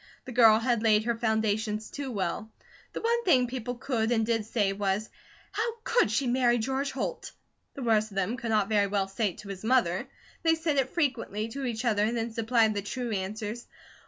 The 0.25 0.31
girl 0.31 0.57
had 0.57 0.81
laid 0.81 1.03
her 1.03 1.13
foundations 1.15 1.91
too 1.91 2.09
well. 2.09 2.49
The 2.93 3.01
one 3.03 3.23
thing 3.23 3.45
people 3.45 3.75
could 3.75 4.11
and 4.11 4.25
did 4.25 4.47
say 4.47 4.73
was: 4.73 5.07
"How 5.51 5.73
could 5.83 6.09
she 6.09 6.25
marry 6.25 6.57
George 6.57 6.89
Holt?" 6.91 7.31
The 7.75 7.83
worst 7.83 8.09
of 8.09 8.15
them 8.15 8.35
could 8.35 8.49
not 8.49 8.67
very 8.67 8.87
well 8.87 9.07
say 9.07 9.27
it 9.29 9.37
to 9.45 9.49
his 9.49 9.63
mother. 9.63 10.07
They 10.41 10.55
said 10.55 10.77
it 10.77 10.89
frequently 10.89 11.49
to 11.49 11.65
each 11.65 11.85
other 11.85 12.03
and 12.03 12.17
then 12.17 12.33
supplied 12.33 12.73
the 12.73 12.81
true 12.81 13.11
answers. 13.11 13.67